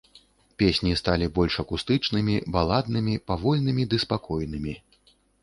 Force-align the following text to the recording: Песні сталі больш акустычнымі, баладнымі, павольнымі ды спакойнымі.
Песні 0.61 0.93
сталі 1.01 1.27
больш 1.35 1.57
акустычнымі, 1.63 2.39
баладнымі, 2.57 3.13
павольнымі 3.29 3.83
ды 3.93 4.03
спакойнымі. 4.07 4.73